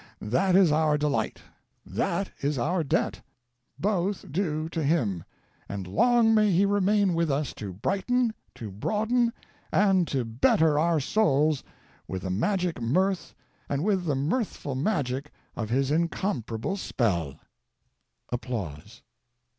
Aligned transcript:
That 0.19 0.55
is 0.55 0.71
our 0.71 0.97
delight, 0.97 1.43
that 1.85 2.31
is 2.41 2.57
our 2.57 2.83
debt, 2.83 3.21
both 3.77 4.31
due 4.31 4.67
to 4.69 4.83
him, 4.83 5.23
& 5.55 5.69
long 5.69 6.33
may 6.33 6.49
he 6.51 6.65
remain 6.65 7.13
with 7.13 7.29
us 7.29 7.53
to 7.57 7.71
brighten, 7.71 8.33
to 8.55 8.71
broaden, 8.71 9.31
and 9.71 10.07
to 10.07 10.25
better 10.25 10.79
our 10.79 10.99
souls 10.99 11.63
with 12.07 12.23
the 12.23 12.31
magic 12.31 12.81
mirth 12.81 13.35
and 13.69 13.83
with 13.83 14.05
the 14.05 14.15
mirthful 14.15 14.73
magic 14.73 15.31
of 15.55 15.69
his 15.69 15.91
incomparable 15.91 16.77
spell. 16.77 17.39
[Applause. 18.29 19.03